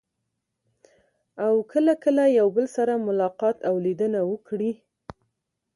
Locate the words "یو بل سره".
2.39-2.93